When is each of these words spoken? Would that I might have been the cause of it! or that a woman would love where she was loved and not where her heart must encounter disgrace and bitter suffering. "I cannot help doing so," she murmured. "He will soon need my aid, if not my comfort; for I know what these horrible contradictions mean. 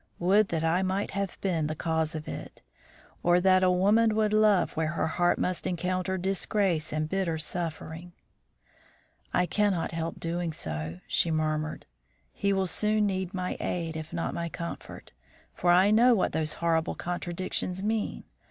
Would 0.17 0.47
that 0.47 0.63
I 0.63 0.81
might 0.81 1.11
have 1.11 1.39
been 1.41 1.67
the 1.67 1.75
cause 1.75 2.15
of 2.15 2.27
it! 2.27 2.63
or 3.21 3.39
that 3.39 3.61
a 3.61 3.69
woman 3.69 4.15
would 4.15 4.33
love 4.33 4.71
where 4.71 4.87
she 4.87 4.89
was 4.93 4.95
loved 4.97 4.97
and 4.97 4.97
not 4.97 4.97
where 4.97 5.07
her 5.07 5.07
heart 5.09 5.37
must 5.37 5.67
encounter 5.67 6.17
disgrace 6.17 6.91
and 6.91 7.07
bitter 7.07 7.37
suffering. 7.37 8.11
"I 9.31 9.45
cannot 9.45 9.91
help 9.91 10.19
doing 10.19 10.53
so," 10.53 11.01
she 11.05 11.29
murmured. 11.29 11.85
"He 12.33 12.51
will 12.51 12.65
soon 12.65 13.05
need 13.05 13.35
my 13.35 13.57
aid, 13.59 13.95
if 13.95 14.11
not 14.11 14.33
my 14.33 14.49
comfort; 14.49 15.11
for 15.53 15.69
I 15.69 15.91
know 15.91 16.15
what 16.15 16.31
these 16.31 16.53
horrible 16.53 16.95
contradictions 16.95 17.83
mean. 17.83 18.23